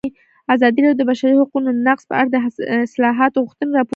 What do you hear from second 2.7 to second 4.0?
اصلاحاتو غوښتنې راپور کړې.